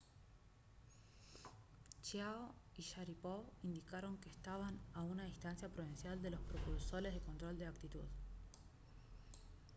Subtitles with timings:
[2.01, 7.59] chiao y sharipov indicaron que estaban a una distancia prudencial de los propulsores de control
[7.59, 8.05] de actitud